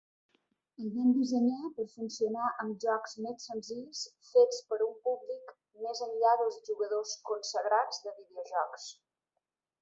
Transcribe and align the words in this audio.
El 0.83 0.87
van 0.93 1.09
dissenyar 1.17 1.67
per 1.79 1.83
funcionar 1.91 2.47
amb 2.63 2.79
jocs 2.85 3.13
més 3.25 3.45
senzills 3.49 4.01
fets 4.31 4.63
per 4.71 4.79
a 4.79 4.87
un 4.87 4.97
públic 5.09 5.53
més 5.85 6.01
enllà 6.07 6.33
dels 6.41 6.59
"jugadors 6.71 7.13
consagrats 7.33 8.03
de 8.09 8.17
videojocs". 8.17 8.91